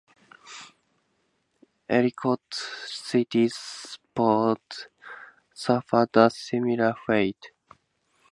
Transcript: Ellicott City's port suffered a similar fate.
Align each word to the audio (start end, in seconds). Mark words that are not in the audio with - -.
Ellicott 1.87 2.49
City's 2.87 3.99
port 4.15 4.87
suffered 5.53 6.09
a 6.17 6.31
similar 6.31 6.95
fate. 7.05 7.51